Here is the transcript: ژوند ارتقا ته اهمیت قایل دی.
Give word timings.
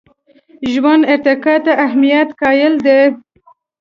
ژوند 0.71 1.03
ارتقا 1.13 1.55
ته 1.65 1.73
اهمیت 1.85 2.29
قایل 2.41 2.73
دی. 2.85 2.99